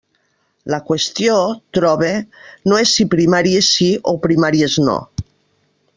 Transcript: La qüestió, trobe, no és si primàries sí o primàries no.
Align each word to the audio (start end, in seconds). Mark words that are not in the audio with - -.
La 0.73 0.79
qüestió, 0.87 1.35
trobe, 1.79 2.09
no 2.71 2.81
és 2.85 2.95
si 2.97 3.07
primàries 3.15 3.71
sí 3.77 3.91
o 4.13 4.15
primàries 4.29 4.79
no. 4.89 5.01